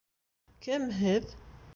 [0.67, 1.31] Кем һеҙ?